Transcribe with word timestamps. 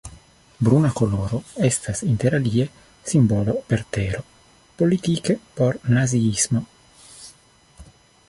Bruna 0.67 0.89
koloro 0.99 1.39
estas 1.67 1.99
interalie 2.07 2.63
simbolo 3.11 3.53
por 3.67 3.83
tero; 3.97 4.23
politike 4.81 5.35
por 5.59 5.77
naziismo. 5.99 6.65